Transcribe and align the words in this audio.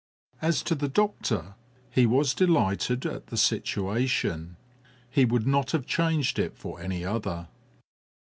As 0.41 0.63
to 0.63 0.73
the 0.73 0.87
doctor, 0.87 1.53
he 1.91 2.07
was 2.07 2.33
delighted 2.33 3.05
at 3.05 3.27
the 3.27 3.37
situation. 3.37 4.57
He 5.11 5.25
would 5.25 5.45
not 5.45 5.69
have 5.73 5.85
changed 5.85 6.39
it 6.39 6.57
for 6.57 6.81
any 6.81 7.05
other! 7.05 7.49